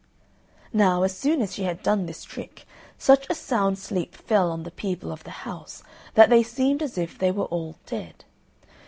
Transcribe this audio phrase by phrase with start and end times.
[0.73, 2.65] Now, as soon as she had done this trick,
[2.97, 5.83] such a sound sleep fell on the people of the house
[6.15, 8.25] that they seemed as if they all were dead.